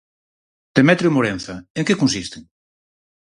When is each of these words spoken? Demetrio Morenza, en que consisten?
Demetrio 0.77 1.11
Morenza, 1.17 1.55
en 1.79 1.83
que 1.87 1.99
consisten? 2.01 2.43